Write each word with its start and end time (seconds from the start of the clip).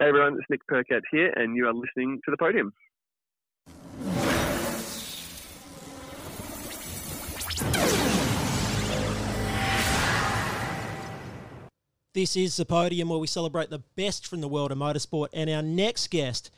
Hey 0.00 0.08
everyone, 0.08 0.38
it's 0.38 0.46
Nick 0.48 0.66
Percat 0.66 1.02
here, 1.12 1.30
and 1.36 1.54
you 1.54 1.68
are 1.68 1.74
listening 1.74 2.22
to 2.24 2.30
the 2.30 2.36
podium. 2.38 2.72
This 12.14 12.34
is 12.34 12.56
the 12.56 12.64
podium 12.64 13.10
where 13.10 13.18
we 13.18 13.26
celebrate 13.26 13.68
the 13.68 13.82
best 13.94 14.26
from 14.26 14.40
the 14.40 14.48
world 14.48 14.72
of 14.72 14.78
motorsport, 14.78 15.28
and 15.34 15.50
our 15.50 15.60
next 15.60 16.08
guest 16.08 16.50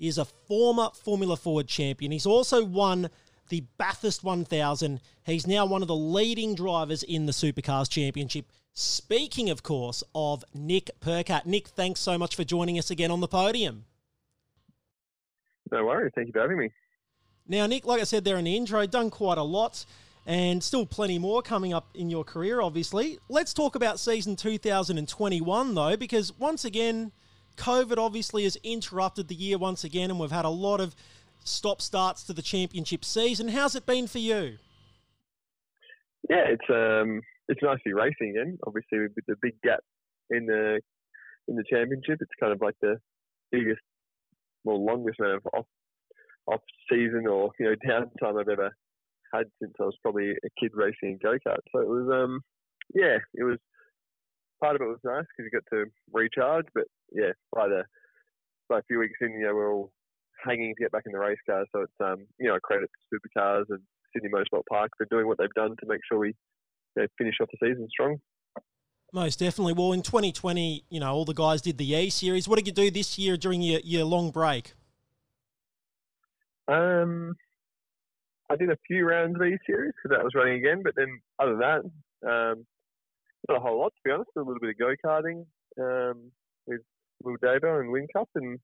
is 0.00 0.18
a 0.18 0.24
former 0.24 0.88
Formula 0.92 1.36
Ford 1.36 1.68
champion. 1.68 2.10
He's 2.10 2.26
also 2.26 2.64
won 2.64 3.10
the 3.48 3.62
Bathurst 3.78 4.24
1000. 4.24 5.00
He's 5.24 5.46
now 5.46 5.66
one 5.66 5.82
of 5.82 5.88
the 5.88 5.94
leading 5.94 6.56
drivers 6.56 7.04
in 7.04 7.26
the 7.26 7.32
Supercars 7.32 7.88
Championship. 7.88 8.46
Speaking, 8.74 9.50
of 9.50 9.62
course, 9.62 10.02
of 10.14 10.44
Nick 10.54 10.90
Percat. 11.00 11.44
Nick, 11.44 11.68
thanks 11.68 12.00
so 12.00 12.16
much 12.16 12.34
for 12.34 12.44
joining 12.44 12.78
us 12.78 12.90
again 12.90 13.10
on 13.10 13.20
the 13.20 13.28
podium. 13.28 13.84
No 15.70 15.84
worries. 15.84 16.12
Thank 16.14 16.28
you 16.28 16.32
for 16.32 16.40
having 16.40 16.58
me. 16.58 16.70
Now, 17.46 17.66
Nick, 17.66 17.84
like 17.84 18.00
I 18.00 18.04
said 18.04 18.24
there 18.24 18.38
in 18.38 18.44
the 18.44 18.56
intro, 18.56 18.86
done 18.86 19.10
quite 19.10 19.38
a 19.38 19.42
lot 19.42 19.84
and 20.26 20.62
still 20.62 20.86
plenty 20.86 21.18
more 21.18 21.42
coming 21.42 21.72
up 21.72 21.88
in 21.94 22.08
your 22.08 22.24
career, 22.24 22.60
obviously. 22.60 23.18
Let's 23.28 23.52
talk 23.52 23.74
about 23.74 23.98
season 23.98 24.36
2021, 24.36 25.74
though, 25.74 25.96
because 25.96 26.32
once 26.38 26.64
again, 26.64 27.12
COVID 27.56 27.98
obviously 27.98 28.44
has 28.44 28.56
interrupted 28.62 29.28
the 29.28 29.34
year 29.34 29.58
once 29.58 29.84
again, 29.84 30.10
and 30.10 30.20
we've 30.20 30.30
had 30.30 30.44
a 30.44 30.50
lot 30.50 30.80
of 30.80 30.94
stop 31.44 31.82
starts 31.82 32.22
to 32.24 32.32
the 32.32 32.42
championship 32.42 33.04
season. 33.04 33.48
How's 33.48 33.74
it 33.74 33.84
been 33.84 34.06
for 34.06 34.18
you? 34.18 34.58
Yeah, 36.30 36.44
it's 36.46 36.70
um, 36.70 37.22
it's 37.52 37.62
nice 37.62 37.78
to 37.78 37.90
be 37.90 37.92
racing 37.92 38.30
again. 38.30 38.58
Obviously, 38.66 38.98
with 39.00 39.26
the 39.26 39.36
big 39.40 39.60
gap 39.62 39.80
in 40.30 40.46
the 40.46 40.80
in 41.48 41.56
the 41.56 41.64
championship, 41.68 42.18
it's 42.20 42.40
kind 42.40 42.52
of 42.52 42.60
like 42.60 42.76
the 42.80 42.96
biggest, 43.50 43.80
well, 44.64 44.84
longest 44.84 45.20
amount 45.20 45.36
of 45.36 45.46
off 45.54 45.66
off 46.46 46.60
season 46.90 47.26
or 47.28 47.50
you 47.60 47.66
know 47.66 47.76
downtime 47.86 48.40
I've 48.40 48.48
ever 48.48 48.70
had 49.32 49.46
since 49.60 49.74
I 49.80 49.84
was 49.84 49.96
probably 50.02 50.30
a 50.30 50.50
kid 50.60 50.72
racing 50.74 51.16
in 51.16 51.18
go 51.22 51.36
kart. 51.46 51.62
So 51.72 51.80
it 51.80 51.88
was, 51.88 52.08
um, 52.12 52.40
yeah, 52.94 53.18
it 53.34 53.44
was. 53.44 53.58
Part 54.60 54.76
of 54.76 54.82
it 54.82 54.86
was 54.86 55.02
nice 55.02 55.24
because 55.26 55.50
you 55.50 55.58
got 55.58 55.76
to 55.76 55.86
recharge, 56.12 56.66
but 56.72 56.84
yeah, 57.10 57.32
by 57.52 57.66
the 57.66 57.82
by 58.68 58.78
a 58.78 58.82
few 58.86 59.00
weeks 59.00 59.18
in, 59.20 59.32
you 59.32 59.46
know, 59.46 59.54
we're 59.56 59.74
all 59.74 59.90
hanging 60.44 60.72
to 60.72 60.84
get 60.84 60.92
back 60.92 61.02
in 61.04 61.10
the 61.10 61.18
race 61.18 61.42
car. 61.50 61.64
So 61.74 61.82
it's, 61.82 62.00
um, 62.00 62.26
you 62.38 62.48
know, 62.48 62.58
credit 62.62 62.88
to 62.88 63.18
Supercars 63.18 63.64
and 63.70 63.80
Sydney 64.12 64.30
Motorsport 64.30 64.62
Park 64.70 64.90
for 64.96 65.06
doing 65.10 65.26
what 65.26 65.38
they've 65.38 65.52
done 65.56 65.70
to 65.70 65.86
make 65.88 66.00
sure 66.08 66.18
we 66.18 66.34
know, 66.96 67.06
finish 67.16 67.34
off 67.40 67.48
the 67.50 67.66
season 67.66 67.88
strong. 67.90 68.18
Most 69.12 69.38
definitely. 69.38 69.74
Well, 69.74 69.92
in 69.92 70.02
2020, 70.02 70.84
you 70.88 71.00
know, 71.00 71.12
all 71.12 71.24
the 71.24 71.34
guys 71.34 71.60
did 71.60 71.76
the 71.76 71.94
E 71.94 72.08
Series. 72.08 72.48
What 72.48 72.56
did 72.56 72.66
you 72.66 72.72
do 72.72 72.90
this 72.90 73.18
year 73.18 73.36
during 73.36 73.60
your, 73.60 73.80
your 73.84 74.04
long 74.04 74.30
break? 74.30 74.72
Um, 76.66 77.34
I 78.50 78.56
did 78.56 78.70
a 78.70 78.78
few 78.86 79.06
rounds 79.06 79.36
of 79.36 79.42
E 79.42 79.58
Series 79.66 79.92
because 80.02 80.16
that 80.16 80.24
was 80.24 80.34
running 80.34 80.58
again, 80.58 80.82
but 80.82 80.94
then 80.96 81.20
other 81.38 81.52
than 81.52 81.60
that, 81.60 81.80
um, 82.28 82.66
not 83.48 83.58
a 83.58 83.60
whole 83.60 83.80
lot 83.80 83.92
to 83.94 84.00
be 84.04 84.10
honest. 84.10 84.30
A 84.36 84.40
little 84.40 84.60
bit 84.60 84.70
of 84.70 84.78
go 84.78 84.94
karting 85.04 85.44
um, 85.78 86.30
with 86.66 86.80
Will 87.22 87.36
Dabo 87.36 87.80
and 87.80 87.90
Win 87.90 88.06
Cup, 88.14 88.28
and 88.34 88.58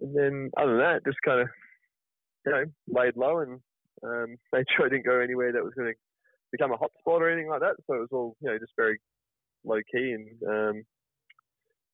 and 0.00 0.16
then 0.16 0.50
other 0.56 0.72
than 0.72 0.80
that, 0.80 1.04
just 1.04 1.18
kind 1.24 1.40
of 1.40 1.48
you 2.46 2.52
know 2.52 2.64
laid 2.88 3.16
low 3.16 3.40
and 3.40 3.60
um, 4.04 4.36
made 4.52 4.66
sure 4.76 4.86
I 4.86 4.88
didn't 4.88 5.06
go 5.06 5.20
anywhere 5.20 5.52
that 5.52 5.64
was 5.64 5.74
going 5.74 5.92
to 5.92 5.98
become 6.52 6.72
a 6.72 6.76
hot 6.76 6.90
spot 6.98 7.22
or 7.22 7.30
anything 7.30 7.50
like 7.50 7.60
that. 7.60 7.76
So 7.86 7.94
it 7.94 8.00
was 8.00 8.08
all 8.12 8.36
you 8.40 8.50
know 8.50 8.58
just 8.58 8.72
very 8.76 8.98
low 9.64 9.78
key 9.92 10.12
and 10.12 10.42
um, 10.48 10.84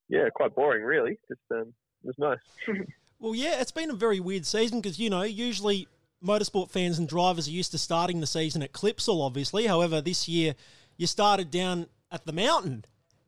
yeah, 0.08 0.28
quite 0.34 0.54
boring 0.54 0.82
really. 0.82 1.18
Just 1.28 1.40
um, 1.52 1.74
it 2.04 2.14
was 2.16 2.18
nice. 2.18 2.76
well, 3.18 3.34
yeah, 3.34 3.60
it's 3.60 3.72
been 3.72 3.90
a 3.90 3.94
very 3.94 4.20
weird 4.20 4.46
season 4.46 4.80
because 4.80 4.98
you 4.98 5.10
know 5.10 5.22
usually 5.22 5.88
motorsport 6.24 6.70
fans 6.70 6.98
and 6.98 7.08
drivers 7.08 7.48
are 7.48 7.52
used 7.52 7.72
to 7.72 7.78
starting 7.78 8.20
the 8.20 8.26
season 8.26 8.62
at 8.62 8.72
Clipsal, 8.72 9.24
obviously. 9.24 9.66
However, 9.66 10.00
this 10.00 10.28
year 10.28 10.54
you 10.96 11.06
started 11.06 11.50
down 11.50 11.86
at 12.10 12.24
the 12.26 12.32
mountain. 12.32 12.84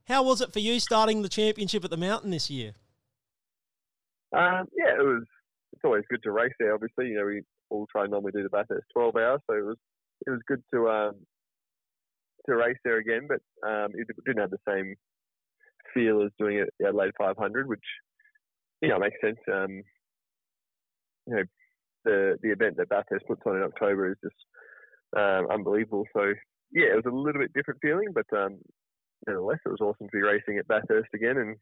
How 0.09 0.23
was 0.23 0.41
it 0.41 0.53
for 0.53 0.61
you 0.61 0.79
starting 0.79 1.23
the 1.23 1.29
championship 1.29 1.85
at 1.85 1.91
the 1.91 1.97
mountain 1.97 2.31
this 2.31 2.49
year? 2.49 2.73
Um, 4.33 4.67
yeah, 4.77 4.95
it 4.99 5.05
was. 5.05 5.25
It's 5.73 5.85
always 5.85 6.05
good 6.09 6.23
to 6.23 6.31
race 6.31 6.55
there. 6.59 6.73
Obviously, 6.73 7.09
you 7.09 7.19
know 7.19 7.27
we 7.27 7.43
all 7.69 7.87
try 7.91 8.03
and 8.03 8.11
normally 8.11 8.33
do 8.33 8.43
the 8.43 8.49
Bathurst 8.49 8.87
12 8.95 9.17
hours, 9.17 9.41
so 9.49 9.57
it 9.57 9.65
was 9.65 9.77
it 10.27 10.31
was 10.31 10.41
good 10.47 10.63
to 10.73 10.89
um, 10.89 11.13
to 12.47 12.57
race 12.57 12.79
there 12.85 12.99
again. 12.99 13.29
But 13.29 13.41
um, 13.69 13.93
it 13.95 14.07
didn't 14.25 14.41
have 14.41 14.51
the 14.51 14.59
same 14.69 14.95
feel 15.95 16.23
as 16.23 16.31
doing 16.39 16.59
it 16.59 16.69
at 16.81 16.89
Adelaide 16.89 17.13
500, 17.19 17.69
which 17.69 17.81
you 18.83 18.89
know 18.89 18.99
makes 18.99 19.17
sense. 19.23 19.39
Um, 19.53 19.83
you 21.27 21.37
know, 21.37 21.43
the 22.05 22.39
the 22.43 22.51
event 22.51 22.77
that 22.77 22.89
Bathurst 22.89 23.27
puts 23.27 23.43
on 23.47 23.57
in 23.57 23.63
October 23.63 24.11
is 24.11 24.17
just 24.23 24.37
um, 25.17 25.49
unbelievable. 25.51 26.05
So 26.15 26.33
yeah, 26.73 26.93
it 26.93 26.97
was 26.97 27.11
a 27.11 27.15
little 27.15 27.41
bit 27.41 27.53
different 27.55 27.81
feeling, 27.81 28.09
but 28.15 28.27
um, 28.37 28.59
nevertheless, 29.27 29.59
it 29.65 29.71
was 29.71 29.81
awesome 29.81 30.09
to 30.09 30.17
be 30.17 30.23
racing 30.23 30.59
at 30.59 30.69
Bathurst 30.69 31.11
again, 31.15 31.37
and 31.39 31.57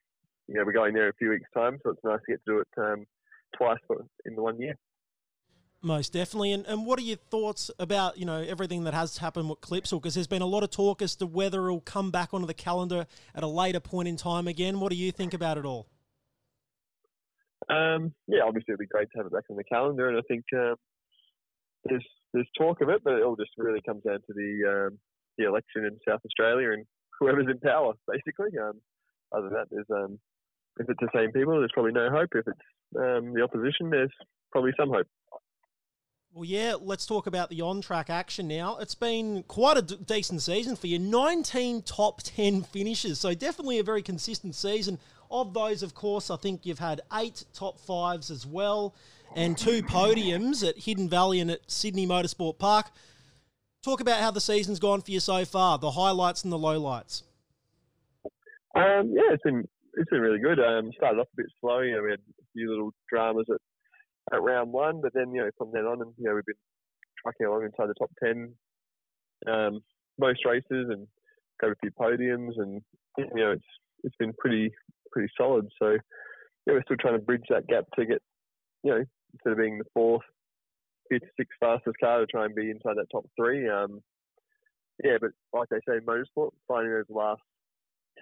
you 0.48 0.54
know 0.54 0.64
we're 0.64 0.72
going 0.72 0.94
there 0.94 1.04
in 1.04 1.10
a 1.10 1.18
few 1.18 1.30
weeks' 1.30 1.50
time, 1.54 1.78
so 1.82 1.90
it's 1.90 2.04
nice 2.04 2.20
to 2.26 2.32
get 2.32 2.44
to 2.46 2.52
do 2.52 2.58
it 2.60 2.68
um, 2.78 3.04
twice 3.56 3.78
in 4.26 4.34
the 4.34 4.42
one 4.42 4.60
year. 4.60 4.74
Most 5.84 6.14
definitely. 6.14 6.52
And, 6.52 6.66
and 6.66 6.86
what 6.86 6.98
are 6.98 7.02
your 7.02 7.18
thoughts 7.18 7.70
about, 7.78 8.16
you 8.16 8.24
know, 8.24 8.40
everything 8.40 8.84
that 8.84 8.94
has 8.94 9.18
happened 9.18 9.50
with 9.50 9.60
Clipsal? 9.60 10.00
Because 10.00 10.14
there's 10.14 10.26
been 10.26 10.40
a 10.40 10.46
lot 10.46 10.62
of 10.62 10.70
talk 10.70 11.02
as 11.02 11.14
to 11.16 11.26
whether 11.26 11.66
it'll 11.66 11.82
come 11.82 12.10
back 12.10 12.32
onto 12.32 12.46
the 12.46 12.54
calendar 12.54 13.06
at 13.34 13.42
a 13.42 13.46
later 13.46 13.80
point 13.80 14.08
in 14.08 14.16
time 14.16 14.48
again. 14.48 14.80
What 14.80 14.88
do 14.88 14.96
you 14.96 15.12
think 15.12 15.34
about 15.34 15.58
it 15.58 15.66
all? 15.66 15.86
Um, 17.68 18.14
yeah, 18.26 18.40
obviously 18.46 18.72
it'd 18.72 18.78
be 18.78 18.86
great 18.86 19.08
to 19.12 19.18
have 19.18 19.26
it 19.26 19.32
back 19.32 19.44
on 19.50 19.56
the 19.56 19.64
calendar, 19.64 20.08
and 20.08 20.16
I 20.16 20.22
think 20.26 20.44
um, 20.54 20.74
there's 21.84 22.04
there's 22.32 22.48
talk 22.58 22.80
of 22.80 22.88
it, 22.88 23.02
but 23.04 23.14
it 23.14 23.22
all 23.22 23.36
just 23.36 23.52
really 23.56 23.80
comes 23.86 24.02
down 24.04 24.20
to 24.20 24.32
the 24.34 24.88
um, 24.88 24.98
the 25.38 25.44
election 25.44 25.84
in 25.84 25.98
South 26.06 26.20
Australia 26.24 26.72
and 26.72 26.84
whoever's 27.20 27.46
in 27.50 27.58
power, 27.60 27.92
basically. 28.08 28.58
Um, 28.58 28.80
other 29.32 29.48
than 29.48 29.52
that, 29.54 29.68
there's 29.70 29.90
um, 29.90 30.18
if 30.78 30.88
it's 30.88 31.00
the 31.00 31.08
same 31.14 31.32
people, 31.32 31.58
there's 31.58 31.72
probably 31.72 31.92
no 31.92 32.10
hope. 32.10 32.30
If 32.34 32.48
it's 32.48 32.68
um, 32.96 33.32
the 33.32 33.42
opposition, 33.42 33.90
there's 33.90 34.12
probably 34.52 34.72
some 34.78 34.90
hope. 34.90 35.08
Well, 36.34 36.44
yeah, 36.44 36.74
let's 36.80 37.06
talk 37.06 37.28
about 37.28 37.48
the 37.48 37.60
on 37.60 37.80
track 37.80 38.10
action 38.10 38.48
now. 38.48 38.78
It's 38.78 38.96
been 38.96 39.44
quite 39.44 39.76
a 39.76 39.82
d- 39.82 39.98
decent 40.04 40.42
season 40.42 40.74
for 40.74 40.88
you 40.88 40.98
19 40.98 41.82
top 41.82 42.22
10 42.24 42.64
finishes, 42.64 43.20
so 43.20 43.34
definitely 43.34 43.78
a 43.78 43.84
very 43.84 44.02
consistent 44.02 44.56
season. 44.56 44.98
Of 45.30 45.54
those, 45.54 45.84
of 45.84 45.94
course, 45.94 46.30
I 46.30 46.36
think 46.36 46.66
you've 46.66 46.80
had 46.80 47.02
eight 47.12 47.44
top 47.54 47.78
fives 47.78 48.32
as 48.32 48.44
well, 48.44 48.96
and 49.36 49.56
two 49.56 49.80
podiums 49.84 50.68
at 50.68 50.76
Hidden 50.76 51.08
Valley 51.08 51.38
and 51.38 51.52
at 51.52 51.70
Sydney 51.70 52.04
Motorsport 52.04 52.58
Park. 52.58 52.90
Talk 53.84 54.00
about 54.00 54.18
how 54.18 54.32
the 54.32 54.40
season's 54.40 54.80
gone 54.80 55.02
for 55.02 55.12
you 55.12 55.20
so 55.20 55.44
far, 55.44 55.78
the 55.78 55.92
highlights 55.92 56.42
and 56.42 56.52
the 56.52 56.58
lowlights. 56.58 57.22
Um, 58.74 59.12
yeah, 59.12 59.30
it's 59.30 59.42
been 59.44 59.68
it's 59.96 60.10
been 60.10 60.20
really 60.20 60.40
good. 60.40 60.58
Um, 60.58 60.90
started 60.96 61.20
off 61.20 61.28
a 61.32 61.36
bit 61.36 61.46
slow. 61.60 61.78
You 61.78 61.92
know, 61.92 62.02
we 62.02 62.10
had 62.10 62.18
a 62.18 62.44
few 62.54 62.70
little 62.70 62.90
dramas 63.08 63.46
at, 63.48 63.60
at 64.32 64.42
round 64.42 64.72
one, 64.72 65.00
but 65.00 65.12
then 65.14 65.32
you 65.32 65.42
know 65.42 65.50
from 65.58 65.70
then 65.72 65.84
on, 65.84 66.00
and 66.02 66.12
you 66.18 66.24
know 66.24 66.34
we've 66.34 66.44
been 66.44 66.54
trucking 67.22 67.46
along 67.46 67.64
inside 67.64 67.88
the 67.88 67.94
top 67.94 68.10
ten 68.22 68.54
um, 69.46 69.80
most 70.18 70.44
races 70.44 70.88
and 70.90 71.06
got 71.60 71.70
a 71.70 71.76
few 71.80 71.90
podiums, 71.90 72.52
and 72.56 72.82
you 73.18 73.26
know 73.34 73.52
it's 73.52 73.64
it's 74.02 74.16
been 74.18 74.32
pretty 74.38 74.70
pretty 75.12 75.32
solid. 75.36 75.66
So 75.80 75.96
yeah, 76.66 76.74
we're 76.74 76.82
still 76.82 76.96
trying 77.00 77.18
to 77.18 77.24
bridge 77.24 77.44
that 77.50 77.66
gap 77.66 77.84
to 77.96 78.06
get, 78.06 78.22
you 78.82 78.90
know, 78.90 79.04
instead 79.34 79.52
of 79.52 79.58
being 79.58 79.78
the 79.78 79.84
fourth, 79.92 80.22
fifth, 81.10 81.28
sixth 81.36 81.56
fastest 81.60 81.96
car 82.02 82.20
to 82.20 82.26
try 82.26 82.46
and 82.46 82.54
be 82.54 82.70
inside 82.70 82.96
that 82.96 83.10
top 83.12 83.24
three. 83.38 83.68
Um, 83.68 84.00
yeah, 85.02 85.16
but 85.20 85.30
like 85.52 85.68
they 85.70 85.80
say 85.88 86.00
motorsport, 86.00 86.50
finding 86.68 86.92
those 86.92 87.04
last 87.08 87.42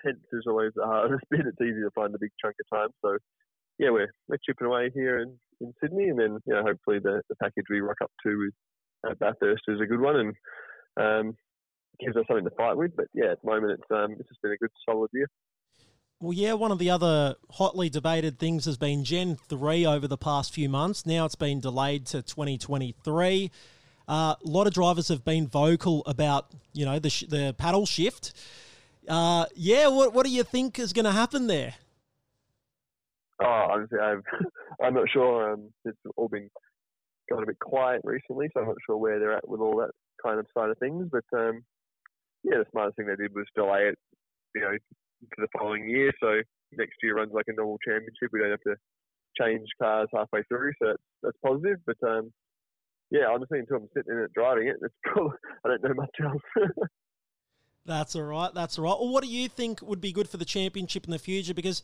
tenths 0.03 0.21
is 0.33 0.45
always 0.47 0.73
the 0.75 0.85
hardest 0.87 1.25
bit. 1.31 1.47
It's 1.47 1.61
easy 1.61 1.81
to 1.81 1.91
find 1.95 2.13
the 2.13 2.19
big 2.19 2.33
chunk 2.41 2.57
of 2.61 2.79
time. 2.79 2.89
So 3.03 3.19
yeah, 3.83 3.91
we're 3.91 4.13
we're 4.29 4.39
chipping 4.47 4.69
away 4.69 4.91
here 4.95 5.19
in, 5.19 5.37
in 5.61 5.75
Sydney, 5.81 6.09
and 6.09 6.19
then 6.19 6.39
you 6.47 6.55
know 6.55 6.63
hopefully 6.63 7.01
the, 7.03 7.21
the 7.29 7.35
package 7.37 7.65
we 7.69 7.81
rock 7.81 7.97
up 8.03 8.13
to 8.25 8.39
with 8.39 8.55
uh, 9.11 9.15
Bathurst 9.19 9.65
is 9.67 9.81
a 9.81 9.87
good 9.87 10.01
one 10.01 10.17
and 10.17 10.35
um, 10.97 11.37
gives 11.99 12.17
us 12.17 12.25
something 12.29 12.45
to 12.45 12.55
fight 12.57 12.77
with. 12.77 12.95
But 12.95 13.07
yeah, 13.13 13.33
at 13.33 13.43
the 13.43 13.51
moment 13.51 13.73
it's 13.73 13.91
um, 13.91 14.13
it's 14.21 14.29
just 14.29 14.41
been 14.41 14.53
a 14.53 14.57
good 14.57 14.71
solid 14.89 15.11
year. 15.13 15.27
Well, 16.21 16.33
yeah, 16.33 16.53
one 16.53 16.71
of 16.71 16.79
the 16.79 16.91
other 16.91 17.35
hotly 17.51 17.89
debated 17.89 18.39
things 18.39 18.65
has 18.67 18.77
been 18.79 19.03
Gen 19.03 19.35
3 19.49 19.85
over 19.87 20.07
the 20.07 20.17
past 20.17 20.55
few 20.55 20.69
months. 20.69 21.05
Now 21.05 21.25
it's 21.25 21.35
been 21.35 21.59
delayed 21.59 22.07
to 22.07 22.23
2023. 22.23 23.51
Uh, 24.07 24.13
a 24.13 24.37
lot 24.45 24.69
of 24.69 24.73
drivers 24.73 25.09
have 25.09 25.25
been 25.25 25.49
vocal 25.49 26.05
about, 26.07 26.47
you 26.73 26.85
know, 26.85 27.01
the, 27.01 27.11
sh- 27.11 27.25
the 27.29 27.57
paddle 27.59 27.87
shift. 27.87 28.35
Uh, 29.09 29.47
yeah, 29.57 29.89
what, 29.89 30.15
what 30.15 30.25
do 30.25 30.31
you 30.31 30.45
think 30.45 30.79
is 30.79 30.93
going 30.93 31.07
to 31.07 31.11
happen 31.11 31.49
there? 31.49 31.75
Oh, 33.43 33.67
honestly, 33.71 33.99
I'm, 33.99 34.23
I'm 34.83 34.95
not 34.95 35.11
sure. 35.13 35.53
Um, 35.53 35.71
it's 35.85 35.99
all 36.17 36.29
been 36.29 36.49
got 37.31 37.43
a 37.43 37.47
bit 37.47 37.59
quiet 37.59 38.01
recently, 38.05 38.49
so 38.53 38.61
I'm 38.61 38.69
not 38.69 38.77
sure 38.87 38.97
where 38.97 39.19
they're 39.19 39.37
at 39.37 39.49
with 39.49 39.61
all 39.61 39.77
that 39.79 39.91
kind 40.23 40.39
of 40.39 40.47
side 40.57 40.71
of 40.71 40.79
things. 40.79 41.09
But 41.11 41.25
um, 41.37 41.63
yeah, 42.45 42.59
the 42.59 42.67
smartest 42.71 42.97
thing 42.97 43.07
they 43.07 43.17
did 43.17 43.35
was 43.35 43.47
delay 43.55 43.89
it, 43.89 43.99
you 44.55 44.63
know, 44.63 44.73
to 44.73 45.39
the 45.39 45.49
following 45.57 45.89
year. 45.89 46.13
So 46.21 46.41
next 46.73 46.95
year 47.03 47.17
runs 47.17 47.33
like 47.33 47.47
a 47.49 47.55
normal 47.55 47.79
championship. 47.87 48.31
We 48.33 48.41
don't 48.41 48.51
have 48.51 48.67
to 48.67 48.77
change 49.41 49.67
cars 49.81 50.09
halfway 50.13 50.43
through, 50.45 50.73
so 50.81 50.89
that's, 50.89 51.03
that's 51.23 51.39
positive. 51.45 51.79
But 51.87 51.97
um, 52.07 52.33
yeah, 53.11 53.27
honestly, 53.31 53.59
until 53.59 53.77
I'm 53.77 53.89
sitting 53.95 54.13
in 54.13 54.19
it 54.19 54.33
driving 54.35 54.69
it, 54.69 54.77
it's 54.83 54.95
probably, 55.05 55.37
I 55.65 55.69
don't 55.69 55.83
know 55.85 55.95
much 55.95 56.17
else. 56.23 56.69
That's 57.85 58.15
all 58.15 58.23
right. 58.23 58.51
That's 58.55 58.79
all 58.79 58.85
right. 58.85 58.97
Well, 58.99 59.09
what 59.09 59.25
do 59.25 59.29
you 59.29 59.49
think 59.49 59.83
would 59.83 60.01
be 60.01 60.13
good 60.13 60.29
for 60.29 60.37
the 60.37 60.45
championship 60.45 61.05
in 61.05 61.11
the 61.11 61.19
future? 61.19 61.53
Because, 61.53 61.83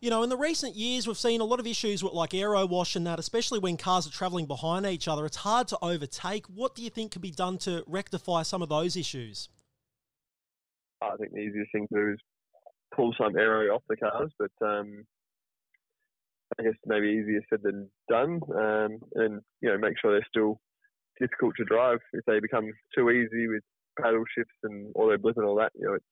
you 0.00 0.10
know, 0.10 0.22
in 0.22 0.28
the 0.28 0.36
recent 0.36 0.76
years, 0.76 1.06
we've 1.06 1.16
seen 1.16 1.40
a 1.40 1.44
lot 1.44 1.60
of 1.60 1.66
issues 1.66 2.04
with 2.04 2.12
like 2.12 2.34
aero 2.34 2.66
wash 2.66 2.96
and 2.96 3.06
that, 3.06 3.18
especially 3.18 3.58
when 3.58 3.76
cars 3.76 4.06
are 4.06 4.10
travelling 4.10 4.46
behind 4.46 4.86
each 4.86 5.08
other. 5.08 5.24
It's 5.24 5.38
hard 5.38 5.68
to 5.68 5.78
overtake. 5.82 6.46
What 6.46 6.74
do 6.74 6.82
you 6.82 6.90
think 6.90 7.12
can 7.12 7.22
be 7.22 7.30
done 7.30 7.58
to 7.58 7.82
rectify 7.86 8.42
some 8.42 8.62
of 8.62 8.68
those 8.68 8.96
issues? 8.96 9.48
I 11.02 11.16
think 11.16 11.32
the 11.32 11.40
easiest 11.40 11.72
thing 11.72 11.86
to 11.92 12.00
do 12.00 12.12
is 12.12 12.18
pull 12.94 13.14
some 13.18 13.36
aero 13.36 13.74
off 13.74 13.82
the 13.88 13.96
cars, 13.96 14.30
but 14.38 14.66
um, 14.66 15.04
I 16.58 16.62
guess 16.62 16.74
maybe 16.84 17.08
easier 17.08 17.40
said 17.48 17.60
than 17.62 17.88
done. 18.08 18.40
Um, 18.54 18.98
and 19.14 19.40
you 19.60 19.70
know, 19.70 19.78
make 19.78 19.94
sure 20.00 20.12
they're 20.12 20.26
still 20.28 20.60
difficult 21.20 21.54
to 21.56 21.64
drive. 21.64 21.98
If 22.12 22.24
they 22.26 22.40
become 22.40 22.70
too 22.94 23.10
easy 23.10 23.48
with 23.48 23.62
paddle 24.00 24.24
shifts 24.36 24.56
and 24.62 24.92
auto 24.94 25.16
blip 25.18 25.36
and 25.36 25.46
all 25.46 25.56
that, 25.56 25.72
you 25.74 25.86
know, 25.86 25.94
it, 25.94 26.02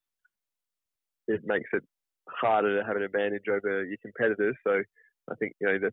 it 1.28 1.40
makes 1.44 1.68
it 1.72 1.82
harder 2.28 2.80
to 2.80 2.86
have 2.86 2.96
an 2.96 3.02
advantage 3.02 3.48
over 3.50 3.84
your 3.84 3.98
competitors. 4.02 4.56
So 4.66 4.82
I 5.30 5.34
think 5.36 5.52
you 5.60 5.66
know 5.66 5.78
the 5.78 5.92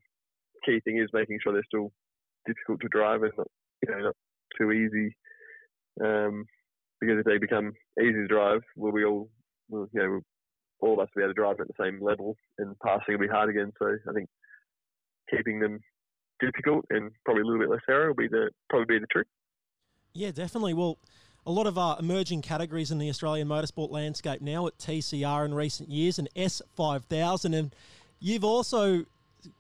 key 0.66 0.80
thing 0.82 0.98
is 0.98 1.10
making 1.14 1.40
sure 1.42 1.54
they're 1.54 1.64
still 1.68 1.92
difficult 2.46 2.82
to 2.82 2.88
drive 2.90 3.24
and 3.24 3.32
not 3.38 3.48
you 3.88 3.94
know 3.94 4.00
not 4.00 4.16
too 4.58 4.72
easy. 4.72 5.16
Um, 6.02 6.46
because 7.02 7.18
if 7.20 7.26
they 7.26 7.38
become 7.40 7.74
easy 8.00 8.14
to 8.14 8.28
drive, 8.28 8.62
will 8.78 8.92
we 8.92 9.04
all, 9.04 9.28
will, 9.70 9.88
you 9.92 10.02
know, 10.02 10.20
all 10.80 10.94
of 10.94 11.00
us 11.00 11.10
will 11.16 11.22
be 11.22 11.24
able 11.24 11.34
to 11.34 11.42
drive 11.42 11.60
at 11.60 11.68
the 11.68 11.84
same 11.84 12.00
level, 12.02 12.36
and 12.60 12.78
passing 12.80 13.16
will 13.16 13.20
be 13.20 13.28
hard 13.28 13.50
again. 13.50 13.72
So 13.80 13.98
I 14.08 14.14
think 14.14 14.30
keeping 15.30 15.60
them 15.60 15.80
difficult 16.40 16.86
and 16.90 17.12
probably 17.26 17.42
a 17.42 17.46
little 17.46 17.60
bit 17.60 17.70
less 17.70 17.82
aero 17.90 18.10
will 18.10 18.16
be 18.16 18.28
the 18.28 18.50
probably 18.70 18.98
be 18.98 19.00
the 19.00 19.08
trick. 19.12 19.28
Yeah, 20.14 20.32
definitely. 20.32 20.74
Well, 20.74 20.98
a 21.46 21.52
lot 21.52 21.66
of 21.68 21.78
uh, 21.78 21.96
emerging 22.00 22.42
categories 22.42 22.92
in 22.92 23.00
the 23.00 23.10
Australian 23.10 23.48
motorsport 23.48 23.92
landscape 23.92 24.42
now 24.42 24.68
at 24.68 24.78
TCR 24.78 25.46
in 25.46 25.54
recent 25.54 25.90
years 25.90 26.20
and 26.20 26.30
S5000. 26.36 27.56
And 27.56 27.76
you've 28.20 28.44
also 28.44 29.06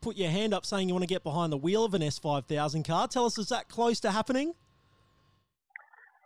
put 0.02 0.16
your 0.16 0.30
hand 0.30 0.54
up 0.54 0.66
saying 0.66 0.88
you 0.88 0.94
want 0.94 1.04
to 1.04 1.08
get 1.08 1.24
behind 1.24 1.52
the 1.52 1.58
wheel 1.58 1.84
of 1.84 1.94
an 1.94 2.02
S5000 2.02 2.86
car. 2.86 3.08
Tell 3.08 3.26
us, 3.26 3.38
is 3.38 3.50
that 3.50 3.68
close 3.68 4.00
to 4.02 4.12
happening? 4.12 4.54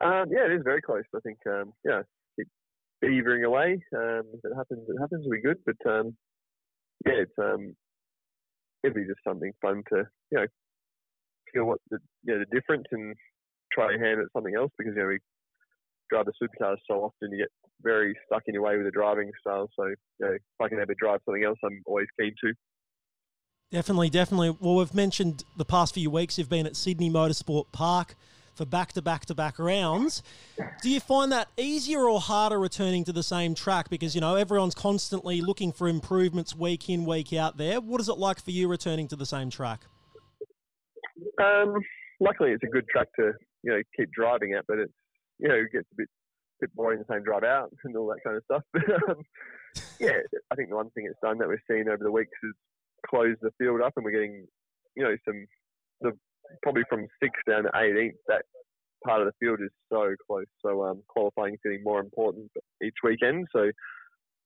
Um, 0.02 0.26
yeah, 0.30 0.46
it 0.46 0.52
is 0.52 0.62
very 0.64 0.82
close. 0.82 1.04
I 1.16 1.20
think, 1.22 1.38
um, 1.48 1.72
yeah, 1.86 2.02
keep 2.36 2.48
beavering 3.04 3.46
away. 3.46 3.82
Um, 3.96 4.24
if 4.34 4.44
it 4.44 4.56
happens, 4.56 4.90
it 4.90 5.00
happens. 5.00 5.26
It'll 5.26 5.32
be 5.32 5.42
good. 5.42 5.58
But 5.66 5.90
um, 5.90 6.18
yeah, 7.06 7.14
it's 7.14 7.32
um, 7.40 7.74
it'd 8.84 8.94
be 8.94 9.06
just 9.06 9.22
something 9.26 9.54
fun 9.62 9.84
to 9.94 10.04
you 10.32 10.38
know 10.38 10.46
feel 11.54 11.64
what 11.64 11.80
the 11.90 12.00
you 12.26 12.34
know, 12.34 12.40
the 12.40 12.60
difference 12.60 12.84
and 12.92 13.16
try 13.72 13.92
your 13.92 14.06
hand 14.06 14.20
at 14.20 14.28
something 14.34 14.54
else 14.54 14.72
because 14.78 14.94
you 14.96 15.02
know 15.02 15.08
we 15.08 15.20
drive 16.10 16.26
the 16.26 16.34
supercars 16.42 16.78
so 16.90 16.96
often, 16.96 17.32
you 17.32 17.40
get 17.40 17.50
very 17.82 18.16
stuck 18.26 18.44
in 18.48 18.54
your 18.54 18.64
way 18.64 18.78
with 18.78 18.86
the 18.86 18.92
driving 18.92 19.32
style. 19.40 19.70
So, 19.78 19.86
you 19.86 19.96
know, 20.20 20.32
if 20.34 20.42
I 20.62 20.70
can 20.70 20.80
ever 20.80 20.94
drive 21.00 21.20
something 21.26 21.44
else, 21.44 21.58
I'm 21.64 21.82
always 21.86 22.08
keen 22.20 22.34
to. 22.44 22.54
Definitely, 23.72 24.10
definitely. 24.10 24.56
Well, 24.60 24.76
we've 24.76 24.94
mentioned 24.94 25.44
the 25.58 25.66
past 25.66 25.94
few 25.94 26.10
weeks 26.10 26.38
you've 26.38 26.50
been 26.50 26.66
at 26.66 26.76
Sydney 26.76 27.10
Motorsport 27.10 27.66
Park 27.72 28.16
for 28.54 28.66
back 28.66 28.94
to 28.94 29.02
back 29.02 29.26
to 29.26 29.36
back 29.36 29.60
rounds. 29.60 30.24
Do 30.82 30.90
you 30.90 31.00
find 31.00 31.32
that 31.32 31.50
easier 31.58 32.08
or 32.08 32.22
harder 32.22 32.60
returning 32.60 33.04
to 33.06 33.12
the 33.12 33.24
same 33.24 33.54
track? 33.54 33.90
Because, 33.90 34.16
you 34.16 34.22
know, 34.22 34.36
everyone's 34.36 34.76
constantly 34.76 35.42
looking 35.42 35.72
for 35.74 35.88
improvements 35.88 36.56
week 36.56 36.90
in, 36.90 37.06
week 37.06 37.34
out 37.34 37.58
there. 37.58 37.82
What 37.82 38.00
is 38.00 38.08
it 38.08 38.18
like 38.18 38.42
for 38.42 38.52
you 38.52 38.68
returning 38.68 39.08
to 39.10 39.16
the 39.16 39.26
same 39.26 39.50
track? 39.50 39.82
Um, 41.42 41.76
luckily, 42.22 42.52
it's 42.52 42.64
a 42.64 42.68
good 42.68 42.88
track 42.88 43.08
to, 43.20 43.34
you 43.64 43.72
know, 43.74 43.82
keep 43.98 44.10
driving 44.12 44.54
at, 44.54 44.66
but 44.68 44.80
it's 44.80 44.94
you 45.40 45.48
know, 45.48 45.56
it 45.56 45.72
gets 45.72 45.88
a 45.92 45.96
bit 45.98 46.10
bit 46.60 46.74
boring 46.76 47.00
the 47.00 47.14
same 47.14 47.24
drive 47.24 47.44
out 47.44 47.72
and 47.84 47.96
all 47.98 48.08
that 48.08 48.24
kind 48.24 48.38
of 48.38 48.44
stuff. 48.44 48.64
But 48.74 48.84
um, 49.10 49.24
yeah, 50.00 50.20
I 50.52 50.56
think 50.56 50.70
the 50.70 50.76
one 50.76 50.90
thing 50.92 51.06
it's 51.08 51.20
done 51.22 51.38
that 51.40 51.50
we've 51.50 51.60
seen 51.70 51.90
over 51.90 52.04
the 52.04 52.12
weeks 52.12 52.38
is 52.44 52.54
close 53.08 53.36
the 53.42 53.52
field 53.58 53.82
up, 53.82 53.94
and 53.96 54.06
we're 54.06 54.12
getting 54.12 54.48
you 54.96 55.04
know 55.04 55.16
some 55.28 55.46
the 56.02 56.12
probably 56.64 56.84
from 56.90 57.08
six 57.22 57.34
down 57.48 57.64
to 57.64 57.72
eighteenth. 57.76 58.16
That 58.28 58.44
part 59.06 59.22
of 59.22 59.28
the 59.28 59.46
field 59.46 59.60
is 59.62 59.72
so 59.92 60.16
close. 60.28 60.46
So 60.66 60.84
um, 60.84 61.04
qualifying 61.08 61.54
is 61.54 61.60
getting 61.64 61.84
more 61.84 62.00
important 62.00 62.50
each 62.84 62.98
weekend. 63.04 63.48
So 63.54 63.72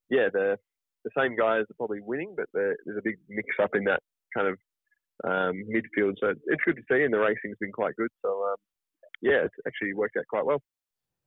yeah, 0.10 0.28
the 0.32 0.58
the 1.06 1.12
same 1.18 1.36
guys 1.36 1.64
are 1.64 1.78
probably 1.78 2.02
winning, 2.02 2.34
but 2.36 2.48
there's 2.54 2.98
a 2.98 3.04
big 3.04 3.16
mix 3.30 3.48
up 3.62 3.72
in 3.74 3.86
that 3.86 4.02
kind 4.36 4.48
of 4.48 4.58
um, 5.24 5.64
midfield. 5.70 6.16
So 6.20 6.34
it's 6.48 6.64
good 6.66 6.76
to 6.76 6.84
see, 6.92 7.04
and 7.04 7.14
the 7.14 7.20
racing's 7.20 7.58
been 7.60 7.72
quite 7.72 7.96
good. 7.96 8.10
So 8.26 8.30
um, 8.30 8.58
yeah, 9.22 9.46
it's 9.46 9.56
actually 9.68 9.94
worked 9.94 10.18
out 10.18 10.26
quite 10.30 10.46
well. 10.46 10.62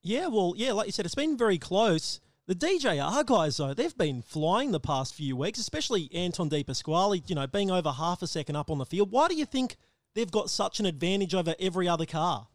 Yeah, 0.03 0.27
well, 0.27 0.55
yeah, 0.57 0.73
like 0.73 0.87
you 0.87 0.93
said, 0.93 1.07
it's 1.07 1.15
been 1.15 1.37
very 1.37 1.59
close. 1.59 2.21
The 2.49 2.57
DJR 2.57 3.25
guys, 3.25 3.57
though, 3.57 3.73
they've 3.73 3.97
been 3.97 4.21
flying 4.21 4.73
the 4.73 4.81
past 4.81 5.15
few 5.15 5.37
weeks, 5.37 5.61
especially 5.61 6.11
Anton 6.13 6.49
De 6.49 6.65
Pasquale, 6.65 7.23
you 7.27 7.37
know, 7.37 7.47
being 7.47 7.71
over 7.71 7.93
half 7.93 8.21
a 8.21 8.27
second 8.27 8.57
up 8.57 8.69
on 8.69 8.79
the 8.79 8.85
field. 8.85 9.13
Why 9.13 9.29
do 9.29 9.37
you 9.37 9.47
think 9.47 9.77
they've 10.15 10.31
got 10.31 10.51
such 10.51 10.81
an 10.81 10.87
advantage 10.87 11.37
over 11.37 11.55
every 11.61 11.89
other 11.89 12.05
car? 12.05 12.49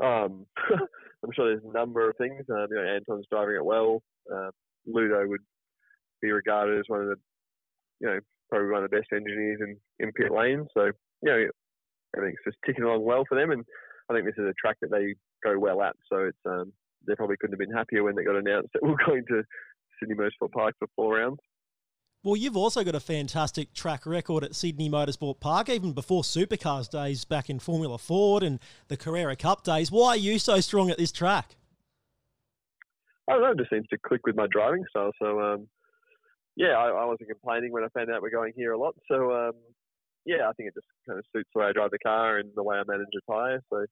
Um, 0.00 0.44
I'm 0.70 1.32
sure 1.34 1.48
there's 1.48 1.64
a 1.64 1.72
number 1.72 2.10
of 2.10 2.16
things. 2.18 2.44
Um, 2.50 2.66
you 2.70 2.76
know, 2.76 2.82
Anton's 2.82 3.26
driving 3.30 3.56
it 3.56 3.64
well. 3.64 4.02
Um, 4.30 4.50
Ludo 4.86 5.26
would 5.26 5.40
be 6.20 6.30
regarded 6.30 6.78
as 6.78 6.84
one 6.88 7.00
of 7.00 7.06
the, 7.06 7.16
you 8.00 8.06
know, 8.08 8.18
probably 8.50 8.68
one 8.68 8.84
of 8.84 8.90
the 8.90 8.96
best 8.96 9.08
engineers 9.12 9.60
in, 9.62 9.78
in 9.98 10.12
pit 10.12 10.30
lane. 10.30 10.66
So, 10.74 10.90
you 11.22 11.30
know, 11.30 11.46
everything's 12.14 12.40
just 12.44 12.58
ticking 12.66 12.84
along 12.84 13.02
well 13.02 13.24
for 13.26 13.38
them. 13.38 13.50
And 13.50 13.64
I 14.10 14.12
think 14.12 14.26
this 14.26 14.36
is 14.36 14.44
a 14.44 14.54
track 14.60 14.76
that 14.82 14.90
they 14.90 15.14
go 15.44 15.58
well 15.58 15.82
at. 15.82 15.96
So 16.10 16.18
it's 16.18 16.38
um, 16.46 16.72
they 17.06 17.14
probably 17.14 17.36
couldn't 17.36 17.54
have 17.54 17.66
been 17.66 17.76
happier 17.76 18.02
when 18.02 18.16
they 18.16 18.24
got 18.24 18.36
announced 18.36 18.70
that 18.74 18.82
we're 18.82 18.96
going 19.04 19.24
to 19.28 19.42
Sydney 20.00 20.14
Motorsport 20.14 20.52
Park 20.52 20.74
for 20.78 20.88
four 20.96 21.16
rounds. 21.16 21.40
Well, 22.24 22.36
you've 22.36 22.56
also 22.56 22.82
got 22.84 22.94
a 22.94 23.00
fantastic 23.00 23.74
track 23.74 24.06
record 24.06 24.44
at 24.44 24.54
Sydney 24.54 24.88
Motorsport 24.88 25.40
Park, 25.40 25.68
even 25.68 25.92
before 25.92 26.22
Supercars 26.22 26.88
days 26.88 27.26
back 27.26 27.50
in 27.50 27.58
Formula 27.58 27.98
Ford 27.98 28.42
and 28.42 28.60
the 28.88 28.96
Carrera 28.96 29.36
Cup 29.36 29.62
days. 29.62 29.92
Why 29.92 30.08
are 30.08 30.16
you 30.16 30.38
so 30.38 30.60
strong 30.60 30.88
at 30.88 30.96
this 30.96 31.12
track? 31.12 31.56
I 33.28 33.32
don't 33.32 33.42
know, 33.42 33.50
it 33.50 33.58
just 33.58 33.70
seems 33.70 33.86
to 33.88 33.98
click 33.98 34.26
with 34.26 34.36
my 34.36 34.46
driving 34.50 34.84
style. 34.88 35.12
So, 35.20 35.38
um, 35.38 35.68
yeah, 36.56 36.78
I, 36.78 36.88
I, 36.88 37.04
wasn't 37.04 37.28
complaining 37.28 37.72
when 37.72 37.84
I 37.84 37.88
found 37.88 38.10
out 38.10 38.22
we're 38.22 38.30
going 38.30 38.54
here 38.56 38.72
a 38.72 38.78
lot. 38.78 38.94
So, 39.06 39.32
um, 39.32 39.52
yeah, 40.24 40.48
I 40.48 40.52
think 40.52 40.68
it 40.68 40.74
just 40.74 40.86
kind 41.06 41.18
of 41.18 41.26
suits 41.30 41.50
the 41.54 41.60
way 41.60 41.66
I 41.66 41.72
drive 41.72 41.90
the 41.90 41.98
car 41.98 42.38
and 42.38 42.50
the 42.56 42.62
way 42.62 42.76
I 42.76 42.82
manage 42.86 43.08
the 43.12 43.20
tyre. 43.30 43.60
So, 43.70 43.84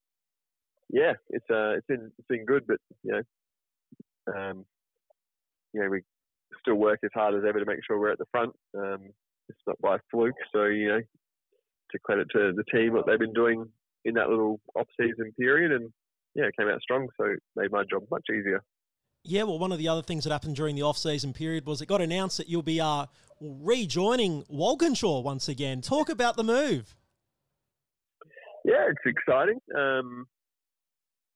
yeah, 0.93 1.15
it's 1.31 1.47
uh, 1.51 1.77
it's 1.77 1.87
been 1.87 2.13
it's 2.19 2.29
been 2.29 2.45
good, 2.45 2.65
but 2.67 2.77
you 3.03 3.13
know, 3.13 3.23
um, 4.37 4.65
know, 5.75 5.89
we 5.89 6.03
still 6.61 6.75
work 6.75 7.01
as 7.03 7.11
hard 7.15 7.35
as 7.35 7.43
ever 7.49 7.59
to 7.59 7.67
make 7.67 7.79
sure 7.87 7.99
we're 7.99 8.13
at 8.13 8.19
the 8.19 8.27
front. 8.31 8.53
Um, 8.77 9.11
it's 9.49 9.59
not 9.67 9.81
by 9.81 9.97
fluke, 10.11 10.35
so 10.53 10.67
you 10.67 10.89
know, 10.89 11.01
to 11.91 11.99
credit 12.05 12.29
to 12.33 12.53
the 12.55 12.65
team 12.73 12.93
what 12.93 13.07
they've 13.07 13.19
been 13.19 13.33
doing 13.33 13.67
in 14.05 14.15
that 14.15 14.29
little 14.29 14.61
off-season 14.75 15.33
period, 15.39 15.73
and 15.73 15.91
yeah, 16.35 16.45
it 16.45 16.55
came 16.59 16.69
out 16.69 16.81
strong, 16.81 17.09
so 17.19 17.27
it 17.27 17.39
made 17.57 17.71
my 17.73 17.85
job 17.91 18.03
much 18.11 18.25
easier. 18.31 18.63
Yeah, 19.25 19.45
well, 19.45 19.59
one 19.59 19.71
of 19.71 19.79
the 19.79 19.89
other 19.89 20.03
things 20.03 20.25
that 20.25 20.33
happened 20.33 20.57
during 20.57 20.75
the 20.75 20.83
off-season 20.83 21.33
period 21.33 21.65
was 21.65 21.81
it 21.81 21.87
got 21.87 22.01
announced 22.01 22.39
that 22.39 22.49
you'll 22.49 22.63
be 22.63 22.81
uh, 22.81 23.07
rejoining 23.41 24.45
Walkinshaw 24.49 25.21
once 25.21 25.49
again. 25.49 25.81
Talk 25.81 26.09
about 26.09 26.37
the 26.37 26.45
move. 26.45 26.97
Yeah, 28.65 28.89
it's 28.91 29.01
exciting. 29.07 29.61
Um, 29.77 30.27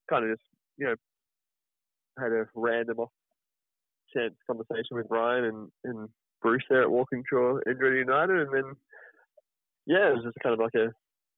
kind 0.09 0.25
of 0.25 0.37
just, 0.37 0.47
you 0.79 0.87
know, 0.87 0.95
had 2.19 2.33
a 2.33 2.47
random 2.55 2.99
off 2.99 3.11
chance 4.15 4.35
conversation 4.47 4.97
with 4.97 5.07
Ryan 5.11 5.45
and, 5.45 5.69
and 5.85 6.09
Bruce 6.43 6.65
there 6.69 6.83
at 6.83 6.91
Walking 6.91 7.25
Walkinshaw 7.33 7.61
Andretti 7.69 7.99
United, 7.99 8.49
and 8.49 8.55
then 8.55 8.77
yeah, 9.87 10.09
it 10.09 10.15
was 10.15 10.25
just 10.25 10.39
kind 10.43 10.53
of 10.53 10.61
like 10.61 10.75
a 10.75 10.93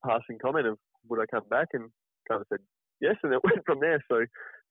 passing 0.07 0.39
comment 0.41 0.67
of 0.67 0.79
would 1.09 1.21
I 1.21 1.27
come 1.27 1.49
back, 1.51 1.69
and 1.73 1.91
kind 2.29 2.41
of 2.41 2.47
said 2.49 2.61
yes, 3.01 3.17
and 3.23 3.33
it 3.33 3.41
went 3.45 3.65
from 3.65 3.81
there. 3.81 4.03
So 4.11 4.25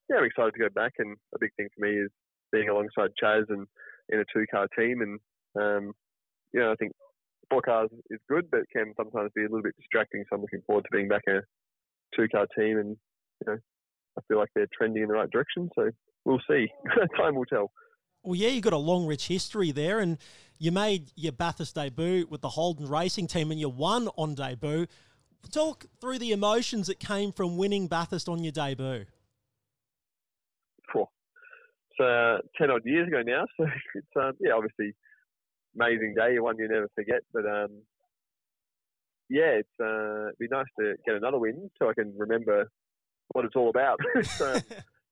yeah, 0.08 0.16
I'm 0.16 0.24
excited 0.24 0.54
to 0.54 0.60
go 0.60 0.68
back, 0.74 0.92
and 0.98 1.16
a 1.34 1.38
big 1.40 1.50
thing 1.56 1.68
for 1.74 1.86
me 1.86 1.98
is 1.98 2.10
being 2.52 2.68
alongside 2.68 3.10
Chaz 3.22 3.44
and 3.48 3.66
in 4.10 4.20
a 4.20 4.24
two 4.32 4.46
car 4.50 4.68
team, 4.78 5.00
and 5.00 5.18
um, 5.60 5.92
you 6.52 6.60
know 6.60 6.72
I 6.72 6.76
think 6.76 6.92
four 7.50 7.62
cars 7.62 7.90
is 8.10 8.20
good, 8.28 8.50
but 8.50 8.68
can 8.74 8.92
sometimes 8.96 9.30
be 9.34 9.42
a 9.42 9.48
little 9.48 9.62
bit 9.62 9.76
distracting. 9.76 10.24
So 10.28 10.36
I'm 10.36 10.42
looking 10.42 10.62
forward 10.66 10.84
to 10.84 10.96
being 10.96 11.08
back 11.08 11.22
in 11.26 11.36
a 11.36 11.42
two 12.16 12.28
car 12.28 12.46
team, 12.56 12.78
and 12.78 12.96
you 13.40 13.46
know 13.46 13.58
I 14.18 14.20
feel 14.28 14.38
like 14.38 14.48
they're 14.54 14.68
trending 14.76 15.02
in 15.02 15.08
the 15.08 15.14
right 15.14 15.30
direction. 15.30 15.70
So 15.74 15.90
we'll 16.24 16.40
see. 16.48 16.66
Time 17.16 17.34
will 17.34 17.44
tell. 17.44 17.70
Well, 18.22 18.34
yeah, 18.34 18.48
you've 18.48 18.64
got 18.64 18.72
a 18.72 18.78
long, 18.78 19.06
rich 19.06 19.28
history 19.28 19.70
there, 19.70 20.00
and 20.00 20.18
you 20.58 20.72
made 20.72 21.12
your 21.14 21.32
Bathurst 21.32 21.76
debut 21.76 22.26
with 22.28 22.40
the 22.40 22.48
Holden 22.48 22.88
Racing 22.88 23.28
Team, 23.28 23.50
and 23.50 23.60
you 23.60 23.68
won 23.68 24.08
on 24.16 24.34
debut. 24.34 24.86
Talk 25.52 25.86
through 26.00 26.18
the 26.18 26.32
emotions 26.32 26.88
that 26.88 26.98
came 26.98 27.32
from 27.32 27.56
winning 27.56 27.86
Bathurst 27.86 28.28
on 28.28 28.42
your 28.42 28.52
debut. 28.52 29.06
uh, 32.00 32.38
ten 32.56 32.70
odd 32.70 32.82
years 32.84 33.08
ago 33.08 33.22
now. 33.24 33.44
So 33.58 33.66
it's 33.94 34.06
um, 34.16 34.32
yeah, 34.40 34.52
obviously 34.52 34.94
amazing 35.74 36.14
day, 36.16 36.38
one 36.38 36.56
you 36.58 36.68
never 36.68 36.88
forget. 36.94 37.20
But 37.32 37.46
um, 37.46 37.82
yeah, 39.28 39.60
it's 39.60 39.68
uh, 39.80 40.28
it'd 40.28 40.38
be 40.38 40.48
nice 40.50 40.66
to 40.80 40.94
get 41.06 41.14
another 41.14 41.38
win 41.38 41.70
so 41.78 41.88
I 41.88 41.94
can 41.94 42.14
remember 42.16 42.70
what 43.32 43.44
it's 43.44 43.56
all 43.56 43.70
about. 43.70 43.98
so, 44.22 44.60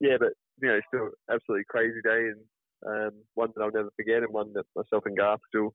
yeah, 0.01 0.17
but 0.19 0.33
you 0.61 0.69
know, 0.69 0.81
still 0.89 1.11
absolutely 1.31 1.65
crazy 1.69 2.01
day 2.03 2.31
and 2.33 2.41
um, 2.87 3.11
one 3.35 3.51
that 3.55 3.63
I'll 3.63 3.71
never 3.71 3.91
forget 3.97 4.23
and 4.23 4.33
one 4.33 4.53
that 4.55 4.65
myself 4.75 5.05
and 5.07 5.17
Garth 5.17 5.41
still 5.49 5.75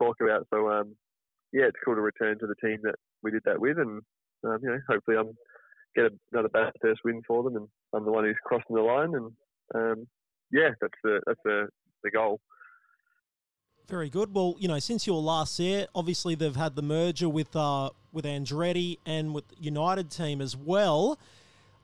talk 0.00 0.16
about. 0.20 0.46
So 0.50 0.70
um, 0.70 0.96
yeah, 1.52 1.64
it's 1.64 1.78
cool 1.84 1.94
to 1.94 2.00
return 2.00 2.38
to 2.38 2.46
the 2.46 2.54
team 2.66 2.78
that 2.82 2.96
we 3.22 3.30
did 3.30 3.42
that 3.44 3.60
with, 3.60 3.78
and 3.78 4.02
um, 4.44 4.58
you 4.62 4.68
know, 4.70 4.78
hopefully 4.88 5.16
I'm 5.18 5.32
get 5.94 6.12
another 6.32 6.48
Bathurst 6.48 7.00
win 7.04 7.22
for 7.26 7.42
them, 7.42 7.56
and 7.56 7.68
I'm 7.94 8.04
the 8.04 8.12
one 8.12 8.24
who's 8.24 8.36
crossing 8.44 8.76
the 8.76 8.82
line, 8.82 9.14
and 9.14 9.32
um, 9.74 10.06
yeah, 10.52 10.70
that's 10.80 10.94
the 11.02 11.20
that's 11.26 11.40
the 11.44 11.68
the 12.04 12.10
goal. 12.10 12.40
Very 13.88 14.10
good. 14.10 14.34
Well, 14.34 14.54
you 14.58 14.68
know, 14.68 14.78
since 14.78 15.06
your 15.06 15.20
last 15.20 15.56
there, 15.56 15.86
obviously 15.94 16.34
they've 16.34 16.54
had 16.54 16.76
the 16.76 16.82
merger 16.82 17.28
with 17.28 17.56
uh, 17.56 17.90
with 18.12 18.24
Andretti 18.26 18.98
and 19.06 19.34
with 19.34 19.44
United 19.58 20.10
team 20.10 20.40
as 20.40 20.56
well. 20.56 21.18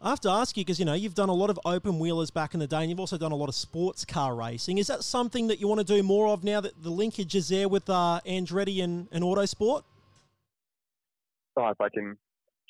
I 0.05 0.11
have 0.11 0.21
to 0.21 0.29
ask 0.29 0.55
you 0.59 0.67
because 0.67 0.79
you 0.79 0.85
know 0.85 0.93
you've 0.93 1.15
done 1.15 1.31
a 1.31 1.35
lot 1.35 1.49
of 1.49 1.59
open 1.65 1.99
wheelers 1.99 2.31
back 2.31 2.53
in 2.53 2.61
the 2.61 2.67
day, 2.67 2.81
and 2.81 2.91
you've 2.91 3.01
also 3.01 3.17
done 3.17 3.33
a 3.33 3.37
lot 3.37 3.49
of 3.49 3.55
sports 3.55 4.05
car 4.05 4.35
racing. 4.35 4.77
Is 4.77 4.89
that 4.89 5.03
something 5.03 5.47
that 5.47 5.61
you 5.61 5.67
want 5.67 5.81
to 5.81 5.87
do 5.87 6.03
more 6.03 6.29
of 6.29 6.45
now 6.45 6.61
that 6.61 6.83
the 6.83 6.91
linkage 6.91 7.35
is 7.35 7.49
there 7.49 7.71
with 7.71 7.89
uh, 7.89 8.21
Andretti 8.27 8.85
and, 8.85 9.09
and 9.13 9.25
Autosport? 9.25 9.83
Oh, 11.57 11.69
if 11.69 11.81
I 11.81 11.89
can 11.89 12.19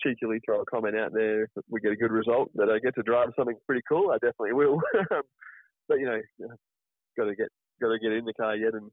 cheekily 0.01 0.39
throw 0.47 0.61
a 0.61 0.65
comment 0.67 0.97
out 0.97 1.13
there, 1.13 1.43
if 1.43 1.51
we 1.69 1.81
get 1.81 1.91
a 1.91 1.97
good 1.97 2.13
result 2.13 2.51
that 2.55 2.71
I 2.71 2.79
get 2.79 2.95
to 2.95 3.03
drive 3.03 3.31
something 3.37 3.57
pretty 3.67 3.83
cool, 3.89 4.13
I 4.13 4.15
definitely 4.25 4.53
will. 4.53 4.81
but 5.89 5.99
you 5.99 6.07
know, 6.07 6.21
got 7.19 7.25
to 7.25 7.35
get 7.35 7.49
got 7.81 7.89
to 7.89 7.99
get 7.99 8.13
in 8.13 8.27
the 8.27 8.35
car 8.35 8.55
yet 8.55 8.75
and 8.75 8.93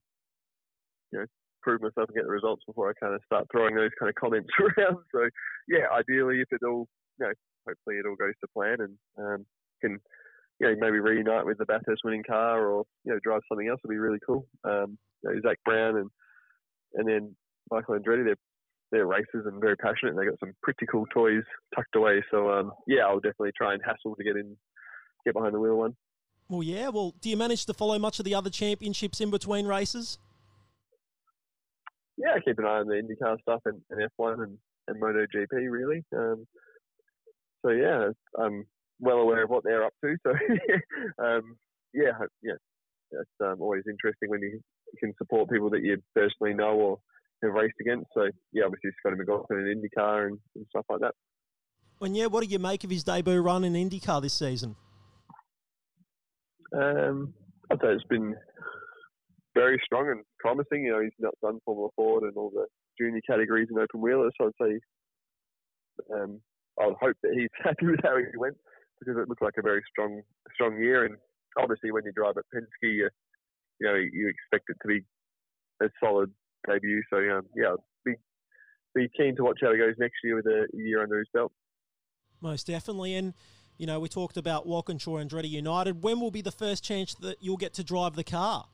you 1.11 1.19
know 1.19 1.25
prove 1.61 1.79
myself 1.79 2.09
and 2.09 2.15
get 2.15 2.25
the 2.25 2.31
results 2.31 2.63
before 2.65 2.89
I 2.89 2.93
kind 2.99 3.13
of 3.13 3.21
start 3.23 3.45
throwing 3.51 3.75
those 3.75 3.91
kind 3.99 4.09
of 4.09 4.15
comments 4.15 4.49
around. 4.59 4.97
So 5.13 5.29
yeah, 5.67 5.85
ideally 5.93 6.41
if 6.41 6.47
it 6.49 6.65
all 6.65 6.87
you 7.19 7.27
know 7.27 7.33
hopefully 7.67 7.97
it 7.97 8.05
all 8.07 8.15
goes 8.15 8.33
to 8.41 8.47
plan 8.55 8.77
and 8.79 8.97
um, 9.17 9.45
can 9.81 9.99
you 10.59 10.67
know 10.67 10.75
maybe 10.79 10.99
reunite 10.99 11.45
with 11.45 11.57
the 11.57 11.65
Bathurst 11.65 12.01
winning 12.03 12.23
car 12.23 12.65
or 12.67 12.83
you 13.03 13.11
know 13.11 13.19
drive 13.23 13.41
something 13.49 13.67
else 13.67 13.79
would 13.83 13.91
be 13.91 13.97
really 13.97 14.19
cool. 14.25 14.45
Um, 14.63 14.97
you 15.23 15.33
know, 15.33 15.41
Zak 15.41 15.57
Brown 15.65 15.97
and 15.97 16.09
and 16.93 17.07
then 17.07 17.35
Michael 17.71 17.95
Andretti, 17.95 18.25
they're 18.25 18.35
they're 18.91 19.07
racers 19.07 19.45
and 19.45 19.59
very 19.59 19.75
passionate. 19.77 20.11
And 20.11 20.19
they 20.19 20.25
got 20.25 20.39
some 20.39 20.53
pretty 20.61 20.85
cool 20.91 21.05
toys 21.13 21.43
tucked 21.75 21.95
away. 21.95 22.23
So 22.29 22.51
um, 22.51 22.71
yeah, 22.87 23.03
I'll 23.07 23.19
definitely 23.19 23.51
try 23.57 23.73
and 23.73 23.81
hassle 23.83 24.15
to 24.15 24.23
get 24.23 24.35
in, 24.35 24.55
get 25.25 25.33
behind 25.33 25.53
the 25.53 25.59
wheel 25.59 25.77
one. 25.77 25.95
Well, 26.49 26.63
yeah. 26.63 26.89
Well, 26.89 27.15
do 27.21 27.29
you 27.29 27.37
manage 27.37 27.65
to 27.67 27.73
follow 27.73 27.97
much 27.97 28.19
of 28.19 28.25
the 28.25 28.35
other 28.35 28.49
championships 28.49 29.21
in 29.21 29.31
between 29.31 29.65
races? 29.65 30.19
Yeah, 32.17 32.33
I 32.35 32.39
keep 32.41 32.59
an 32.59 32.65
eye 32.65 32.79
on 32.79 32.87
the 32.87 32.95
IndyCar 32.95 33.39
stuff 33.41 33.61
and, 33.65 33.81
and 33.89 34.09
F1 34.19 34.43
and, 34.43 34.57
and 34.87 35.01
MotoGP 35.01 35.71
really. 35.71 36.03
Um, 36.15 36.45
so 37.65 37.71
yeah, 37.71 38.09
I'm 38.39 38.65
well 38.99 39.17
aware 39.17 39.43
of 39.43 39.49
what 39.49 39.63
they're 39.63 39.85
up 39.85 39.93
to. 40.03 40.15
So 40.23 40.31
um, 41.23 41.57
yeah, 41.93 42.11
yeah, 42.41 42.53
it's 43.11 43.29
um, 43.43 43.57
always 43.61 43.83
interesting 43.89 44.29
when 44.29 44.41
you 44.41 44.59
can 44.99 45.13
support 45.17 45.49
people 45.49 45.69
that 45.71 45.83
you 45.83 45.97
personally 46.15 46.53
know 46.53 46.73
or 46.73 46.97
have 47.43 47.53
raced 47.53 47.75
against. 47.81 48.07
So 48.13 48.29
yeah, 48.53 48.63
obviously 48.65 48.91
Scotty 48.99 49.17
McLaughlin 49.17 49.67
in 49.67 49.81
IndyCar 49.81 50.27
and, 50.27 50.39
and 50.55 50.65
stuff 50.69 50.85
like 50.89 51.01
that. 51.01 51.13
And 52.01 52.17
yeah, 52.17 52.27
what 52.27 52.43
do 52.43 52.49
you 52.49 52.59
make 52.59 52.83
of 52.83 52.89
his 52.89 53.03
debut 53.03 53.39
run 53.41 53.63
in 53.63 53.73
IndyCar 53.73 54.21
this 54.21 54.33
season? 54.33 54.75
Um, 56.75 57.33
I'd 57.69 57.79
say 57.79 57.89
it's 57.89 58.03
been 58.05 58.35
very 59.53 59.79
strong 59.85 60.09
and 60.09 60.23
promising. 60.39 60.85
You 60.85 60.93
know, 60.93 61.01
he's 61.01 61.11
not 61.19 61.33
done 61.41 61.59
Formula 61.65 61.89
Ford 61.95 62.23
and 62.23 62.35
all 62.37 62.49
the 62.49 62.65
junior 62.99 63.21
categories 63.27 63.67
and 63.69 63.79
open 63.79 64.01
wheelers. 64.01 64.31
So 64.39 64.47
I'd 64.47 64.65
say 64.65 64.79
um, 66.13 66.41
I 66.81 66.87
would 66.87 66.97
hope 66.99 67.17
that 67.23 67.33
he's 67.33 67.49
happy 67.63 67.85
with 67.87 67.99
how 68.03 68.17
he 68.17 68.37
went 68.37 68.57
because 68.99 69.21
it 69.21 69.29
looked 69.29 69.41
like 69.41 69.55
a 69.57 69.61
very 69.61 69.83
strong 69.91 70.21
strong 70.53 70.77
year. 70.77 71.05
And 71.05 71.15
obviously, 71.59 71.91
when 71.91 72.03
you 72.05 72.11
drive 72.11 72.37
at 72.37 72.45
Penske, 72.53 72.67
you, 72.81 73.09
you 73.79 73.87
know 73.87 73.95
you 73.95 74.29
expect 74.29 74.69
it 74.69 74.77
to 74.81 74.87
be 74.87 75.03
a 75.81 75.89
solid 76.03 76.31
debut. 76.67 77.01
So 77.09 77.17
um, 77.17 77.43
yeah, 77.55 77.75
be 78.05 78.13
be 78.95 79.09
keen 79.17 79.35
to 79.37 79.43
watch 79.43 79.59
how 79.61 79.71
he 79.71 79.77
goes 79.77 79.95
next 79.97 80.15
year 80.23 80.35
with 80.35 80.45
a 80.45 80.67
year 80.73 81.01
under 81.01 81.19
his 81.19 81.27
belt. 81.33 81.51
Most 82.41 82.67
definitely, 82.67 83.15
and 83.15 83.33
you 83.77 83.85
know 83.85 83.99
we 83.99 84.09
talked 84.09 84.37
about 84.37 84.65
Walkinshaw 84.65 85.17
and 85.17 85.29
Andretti 85.29 85.49
United. 85.49 86.03
When 86.03 86.19
will 86.19 86.31
be 86.31 86.41
the 86.41 86.51
first 86.51 86.83
chance 86.83 87.13
that 87.15 87.37
you'll 87.41 87.57
get 87.57 87.73
to 87.75 87.83
drive 87.83 88.15
the 88.15 88.23
car? 88.23 88.65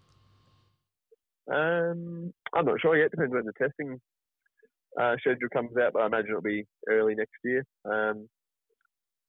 Um, 1.51 2.33
I'm 2.53 2.65
not 2.65 2.81
sure 2.81 2.97
yet. 2.97 3.11
Depends 3.11 3.33
when 3.33 3.45
the 3.45 3.53
testing 3.53 4.01
uh, 4.99 5.15
schedule 5.19 5.49
comes 5.53 5.71
out, 5.77 5.93
but 5.93 6.01
I 6.01 6.07
imagine 6.07 6.31
it'll 6.31 6.41
be 6.41 6.65
early 6.89 7.15
next 7.15 7.37
year. 7.43 7.63
Um, 7.85 8.27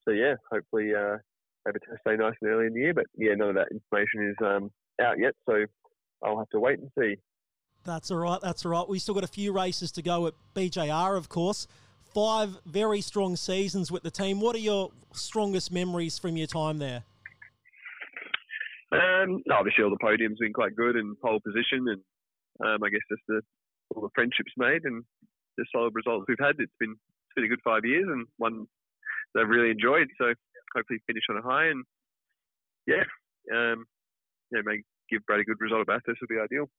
so 0.05 0.13
yeah, 0.13 0.35
hopefully 0.51 0.93
uh, 0.95 1.17
have 1.67 1.77
a 1.77 1.81
test 1.81 2.01
day 2.07 2.17
nice 2.17 2.35
and 2.41 2.51
early 2.51 2.67
in 2.67 2.75
the 2.75 2.81
year. 2.81 2.95
But 2.95 3.07
yeah, 3.17 3.35
none 3.35 3.51
of 3.51 3.55
that 3.57 3.69
information 3.71 4.31
is 4.31 4.37
um, 4.45 4.71
out 5.01 5.19
yet, 5.19 5.35
so 5.49 5.65
I'll 6.25 6.39
have 6.39 6.49
to 6.51 6.61
wait 6.61 6.79
and 6.79 6.91
see. 6.99 7.17
That's 7.85 8.11
all 8.11 8.19
right. 8.19 8.41
That's 8.43 8.65
all 8.65 8.73
right. 8.73 8.89
We 8.89 8.99
still 8.99 9.15
got 9.15 9.25
a 9.25 9.29
few 9.29 9.53
races 9.53 9.93
to 9.93 10.03
go 10.03 10.27
at 10.27 10.35
BJR, 10.55 11.17
of 11.17 11.29
course. 11.29 11.67
Five 12.15 12.59
very 12.67 13.01
strong 13.01 13.37
seasons 13.37 13.93
with 13.93 14.03
the 14.03 14.11
team. 14.11 14.41
What 14.41 14.57
are 14.57 14.61
your 14.61 14.91
strongest 15.13 15.71
memories 15.71 16.19
from 16.19 16.37
your 16.37 16.47
time 16.47 16.79
there? 16.79 17.05
Um, 18.91 19.43
obviously, 19.53 19.85
all 19.85 19.91
the 19.91 19.99
podiums 20.03 20.31
have 20.31 20.39
been 20.41 20.53
quite 20.55 20.75
good 20.75 20.97
and 20.97 21.19
pole 21.21 21.41
position, 21.45 21.87
and 21.89 22.01
um, 22.67 22.83
I 22.83 22.89
guess 22.89 23.03
just 23.11 23.23
the, 23.29 23.43
all 23.95 24.03
the 24.03 24.09
friendships 24.15 24.53
made 24.57 24.85
and 24.85 25.05
the 25.59 25.67
solid 25.75 25.95
results 25.95 26.25
we've 26.29 26.39
had. 26.41 26.57
It's 26.59 26.73
been 26.81 26.93
it's 26.93 27.35
been 27.35 27.45
a 27.45 27.49
good 27.49 27.61
five 27.63 27.85
years 27.85 28.07
and 28.09 28.27
one 28.39 28.67
that 29.35 29.43
I've 29.43 29.49
really 29.49 29.71
enjoyed. 29.71 30.09
So 30.17 30.33
hopefully 30.75 31.01
finish 31.07 31.25
on 31.29 31.37
a 31.37 31.43
high 31.43 31.67
and 31.67 31.85
yeah, 32.87 33.05
um, 33.53 33.85
yeah, 34.51 34.61
may 34.65 34.81
give 35.11 35.27
Brad 35.27 35.41
a 35.41 35.45
good 35.45 35.61
result 35.61 35.83
at 35.83 35.87
Bathurst 35.87 36.21
would 36.23 36.29
be 36.29 36.39
ideal. 36.41 36.71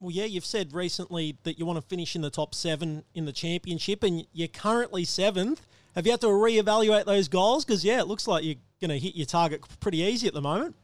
Well, 0.00 0.10
yeah, 0.10 0.24
you've 0.24 0.44
said 0.44 0.72
recently 0.72 1.36
that 1.44 1.58
you 1.58 1.66
want 1.66 1.80
to 1.80 1.86
finish 1.86 2.16
in 2.16 2.22
the 2.22 2.30
top 2.30 2.54
seven 2.54 3.04
in 3.14 3.24
the 3.24 3.32
championship, 3.32 4.02
and 4.02 4.26
you're 4.32 4.48
currently 4.48 5.04
seventh. 5.04 5.66
Have 5.94 6.06
you 6.06 6.12
had 6.12 6.20
to 6.22 6.28
reevaluate 6.28 7.04
those 7.04 7.28
goals? 7.28 7.64
Because 7.64 7.84
yeah, 7.84 8.00
it 8.00 8.08
looks 8.08 8.26
like 8.26 8.44
you're 8.44 8.56
going 8.80 8.90
to 8.90 8.98
hit 8.98 9.14
your 9.14 9.26
target 9.26 9.60
pretty 9.80 9.98
easy 9.98 10.26
at 10.26 10.34
the 10.34 10.40
moment. 10.40 10.74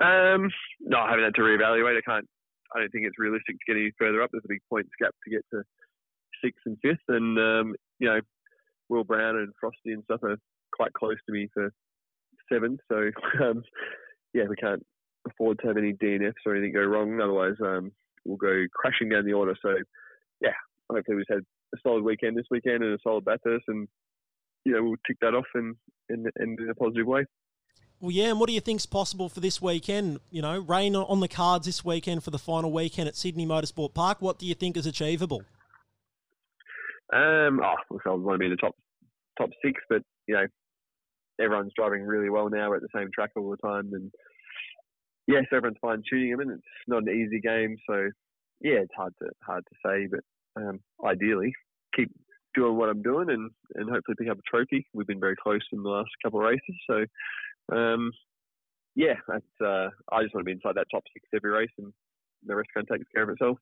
Um, 0.00 0.50
no, 0.80 0.98
I 0.98 1.10
haven't 1.10 1.24
had 1.24 1.34
to 1.34 1.40
reevaluate. 1.40 1.98
I 1.98 2.00
can't. 2.02 2.28
I 2.74 2.80
don't 2.80 2.90
think 2.90 3.06
it's 3.06 3.18
realistic 3.18 3.56
to 3.56 3.72
get 3.72 3.80
any 3.80 3.92
further 3.98 4.22
up. 4.22 4.30
There's 4.32 4.44
a 4.44 4.48
big 4.48 4.62
points 4.68 4.90
gap 5.00 5.14
to 5.24 5.30
get 5.30 5.44
to 5.52 5.62
sixth 6.42 6.62
and 6.66 6.76
fifth, 6.82 7.04
and 7.08 7.38
um, 7.38 7.74
you 7.98 8.08
know, 8.08 8.20
Will 8.88 9.04
Brown 9.04 9.36
and 9.36 9.52
Frosty 9.60 9.92
and 9.92 10.02
stuff 10.04 10.22
are 10.22 10.36
quite 10.72 10.92
close 10.92 11.16
to 11.26 11.32
me 11.32 11.48
for 11.54 11.70
seventh. 12.52 12.80
So 12.90 13.10
um, 13.42 13.62
yeah, 14.32 14.44
we 14.48 14.56
can't 14.56 14.82
afford 15.28 15.58
to 15.60 15.68
have 15.68 15.76
any 15.76 15.92
DNFs 15.92 16.44
or 16.46 16.54
anything 16.54 16.72
go 16.72 16.84
wrong. 16.84 17.20
Otherwise, 17.20 17.56
um, 17.62 17.92
we'll 18.24 18.36
go 18.36 18.64
crashing 18.74 19.08
down 19.08 19.24
the 19.24 19.32
order. 19.32 19.54
So 19.62 19.74
yeah, 20.40 20.52
hopefully 20.90 21.16
we've 21.16 21.26
had 21.30 21.44
a 21.74 21.78
solid 21.82 22.04
weekend 22.04 22.36
this 22.36 22.46
weekend 22.50 22.82
and 22.82 22.94
a 22.94 22.98
solid 23.02 23.24
Bathurst, 23.24 23.64
and 23.68 23.88
you 24.64 24.72
know 24.72 24.82
we'll 24.82 24.96
tick 25.06 25.16
that 25.20 25.34
off 25.34 25.46
and 25.54 25.76
in, 26.08 26.26
in 26.40 26.56
a 26.70 26.74
positive 26.74 27.06
way. 27.06 27.24
Well, 28.04 28.12
yeah, 28.12 28.28
and 28.28 28.38
what 28.38 28.48
do 28.48 28.52
you 28.52 28.60
think's 28.60 28.84
possible 28.84 29.30
for 29.30 29.40
this 29.40 29.62
weekend? 29.62 30.20
You 30.30 30.42
know, 30.42 30.58
rain 30.58 30.94
on 30.94 31.20
the 31.20 31.28
cards 31.28 31.64
this 31.64 31.82
weekend 31.82 32.22
for 32.22 32.30
the 32.30 32.38
final 32.38 32.70
weekend 32.70 33.08
at 33.08 33.16
Sydney 33.16 33.46
Motorsport 33.46 33.94
Park. 33.94 34.20
What 34.20 34.38
do 34.38 34.44
you 34.44 34.54
think 34.54 34.76
is 34.76 34.84
achievable? 34.84 35.42
Um, 37.10 37.62
oh, 37.64 37.98
I 38.04 38.10
want 38.10 38.34
to 38.34 38.38
be 38.38 38.44
in 38.44 38.50
the 38.50 38.58
top 38.58 38.76
top 39.38 39.48
six, 39.64 39.80
but 39.88 40.02
you 40.26 40.34
know, 40.34 40.44
everyone's 41.40 41.72
driving 41.74 42.02
really 42.02 42.28
well 42.28 42.50
now. 42.50 42.68
We're 42.68 42.76
at 42.76 42.82
the 42.82 42.88
same 42.94 43.08
track 43.14 43.30
all 43.38 43.50
the 43.50 43.66
time, 43.66 43.88
and 43.94 44.12
yes, 45.26 45.44
everyone's 45.50 45.78
fine 45.80 46.02
tuning 46.06 46.32
them, 46.32 46.40
and 46.40 46.50
it's 46.50 46.62
not 46.86 47.04
an 47.04 47.08
easy 47.08 47.40
game. 47.40 47.78
So 47.88 48.10
yeah, 48.60 48.80
it's 48.82 48.94
hard 48.94 49.14
to 49.22 49.30
hard 49.42 49.64
to 49.64 49.88
say, 49.88 50.08
but 50.10 50.62
um, 50.62 50.80
ideally, 51.06 51.54
keep 51.96 52.10
doing 52.54 52.76
what 52.76 52.90
I'm 52.90 53.00
doing 53.00 53.30
and, 53.30 53.50
and 53.76 53.88
hopefully 53.88 54.16
pick 54.18 54.28
up 54.28 54.38
a 54.38 54.42
trophy. 54.56 54.86
We've 54.92 55.06
been 55.06 55.20
very 55.20 55.36
close 55.42 55.62
in 55.72 55.82
the 55.82 55.88
last 55.88 56.10
couple 56.22 56.40
of 56.40 56.46
races, 56.46 56.76
so 56.86 57.06
um, 57.72 58.12
yeah, 58.94 59.14
that's, 59.28 59.44
uh, 59.60 59.88
I 60.12 60.22
just 60.22 60.34
want 60.34 60.44
to 60.44 60.44
be 60.44 60.52
inside 60.52 60.76
that 60.76 60.86
top 60.90 61.02
six 61.12 61.26
every 61.34 61.50
race, 61.50 61.70
and 61.78 61.92
the 62.46 62.56
rest 62.56 62.68
kind 62.74 62.86
of 62.88 62.96
takes 62.96 63.10
care 63.12 63.24
of 63.24 63.30
itself. 63.30 63.58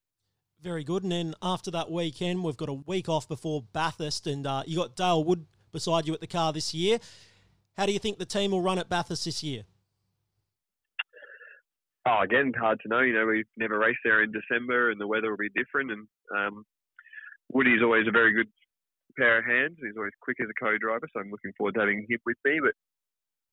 Very 0.60 0.84
good. 0.84 1.02
And 1.02 1.10
then 1.10 1.34
after 1.42 1.70
that 1.72 1.90
weekend, 1.90 2.44
we've 2.44 2.56
got 2.56 2.68
a 2.68 2.74
week 2.74 3.08
off 3.08 3.26
before 3.28 3.64
Bathurst, 3.72 4.26
and 4.26 4.46
uh, 4.46 4.62
you 4.66 4.76
got 4.76 4.94
Dale 4.94 5.24
Wood 5.24 5.46
beside 5.72 6.06
you 6.06 6.14
at 6.14 6.20
the 6.20 6.26
car 6.26 6.52
this 6.52 6.72
year. 6.74 6.98
How 7.76 7.86
do 7.86 7.92
you 7.92 7.98
think 7.98 8.18
the 8.18 8.26
team 8.26 8.50
will 8.50 8.60
run 8.60 8.78
at 8.78 8.88
Bathurst 8.88 9.24
this 9.24 9.42
year? 9.42 9.62
Oh, 12.06 12.20
again, 12.22 12.52
hard 12.58 12.80
to 12.82 12.88
know. 12.88 13.00
You 13.00 13.14
know, 13.14 13.26
we've 13.26 13.46
never 13.56 13.78
raced 13.78 14.00
there 14.04 14.22
in 14.22 14.32
December, 14.32 14.90
and 14.90 15.00
the 15.00 15.06
weather 15.06 15.30
will 15.30 15.38
be 15.38 15.48
different. 15.48 15.90
And 15.92 16.06
um, 16.36 16.64
Woody's 17.52 17.82
always 17.82 18.06
a 18.06 18.12
very 18.12 18.32
good 18.32 18.48
pair 19.16 19.38
of 19.38 19.44
hands. 19.44 19.78
He's 19.80 19.96
always 19.96 20.12
quick 20.20 20.38
as 20.40 20.48
a 20.50 20.64
co-driver, 20.64 21.08
so 21.12 21.20
I'm 21.20 21.30
looking 21.30 21.52
forward 21.56 21.74
to 21.74 21.80
having 21.80 22.06
him 22.08 22.18
with 22.26 22.36
me. 22.44 22.60
But 22.60 22.74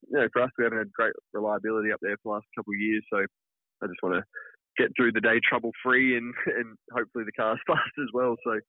you 0.07 0.17
know, 0.17 0.27
for 0.31 0.43
us, 0.43 0.51
we 0.57 0.63
haven't 0.63 0.79
had 0.79 0.93
great 0.93 1.13
reliability 1.33 1.91
up 1.91 1.99
there 2.01 2.15
for 2.23 2.31
the 2.31 2.33
last 2.35 2.47
couple 2.55 2.73
of 2.73 2.79
years. 2.79 3.03
So 3.11 3.19
I 3.19 3.87
just 3.87 4.01
want 4.03 4.15
to 4.15 4.23
get 4.77 4.91
through 4.95 5.11
the 5.11 5.21
day 5.21 5.39
trouble 5.47 5.71
free 5.83 6.17
and, 6.17 6.33
and 6.45 6.77
hopefully 6.91 7.25
the 7.25 7.31
car's 7.33 7.59
fast 7.67 7.95
as 7.99 8.09
well. 8.13 8.35
So, 8.43 8.59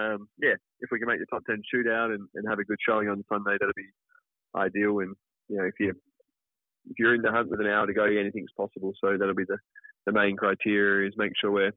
um, 0.00 0.28
yeah, 0.40 0.54
if 0.80 0.90
we 0.90 0.98
can 0.98 1.08
make 1.08 1.20
the 1.20 1.26
top 1.26 1.42
10 1.46 1.62
shootout 1.72 2.14
and, 2.14 2.28
and 2.34 2.48
have 2.48 2.58
a 2.58 2.64
good 2.64 2.78
showing 2.86 3.08
on 3.08 3.24
Sunday, 3.28 3.56
that'll 3.58 3.74
be 3.76 3.90
ideal. 4.54 5.00
And, 5.00 5.14
you 5.48 5.58
know, 5.58 5.64
if 5.64 5.74
you 5.78 5.94
if 6.88 6.98
you're 6.98 7.14
in 7.14 7.22
the 7.22 7.30
hunt 7.30 7.50
with 7.50 7.60
an 7.60 7.66
hour 7.66 7.86
to 7.86 7.92
go, 7.92 8.04
anything's 8.04 8.52
possible. 8.56 8.92
So 9.00 9.16
that'll 9.18 9.34
be 9.34 9.44
the, 9.44 9.58
the 10.06 10.12
main 10.12 10.36
criteria 10.36 11.08
is 11.08 11.14
make 11.16 11.32
sure 11.38 11.50
we're 11.50 11.72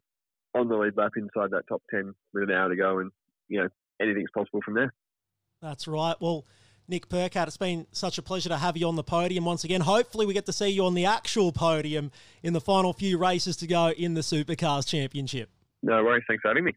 on 0.56 0.70
the 0.70 0.76
lead 0.76 0.96
lap 0.96 1.12
inside 1.18 1.52
that 1.52 1.68
top 1.68 1.82
10 1.92 2.14
with 2.34 2.50
an 2.50 2.56
hour 2.56 2.70
to 2.70 2.76
go. 2.76 3.00
And, 3.00 3.12
you 3.50 3.62
know, 3.62 3.70
anything's 4.02 4.32
possible 4.34 4.62
from 4.64 4.76
there. 4.76 4.94
That's 5.62 5.88
right. 5.88 6.16
Well, 6.20 6.46
Nick 6.88 7.08
Percat, 7.08 7.48
it's 7.48 7.58
been 7.58 7.88
such 7.92 8.18
a 8.18 8.22
pleasure 8.22 8.50
to 8.50 8.58
have 8.58 8.76
you 8.76 8.88
on 8.88 8.96
the 8.96 9.04
podium 9.04 9.46
once 9.46 9.64
again. 9.64 9.82
Hopefully, 9.82 10.26
we 10.26 10.34
get 10.34 10.46
to 10.48 10.54
see 10.54 10.70
you 10.70 10.86
on 10.86 10.94
the 10.94 11.06
actual 11.06 11.52
podium 11.52 12.12
in 12.42 12.54
the 12.54 12.62
final 12.62 12.94
few 12.94 13.18
races 13.18 13.56
to 13.58 13.68
go 13.68 13.90
in 13.90 14.14
the 14.14 14.22
Supercars 14.22 14.88
Championship. 14.88 15.50
No 15.82 16.04
worries. 16.04 16.24
Thanks 16.28 16.42
for 16.42 16.50
having 16.50 16.66
me. 16.66 16.74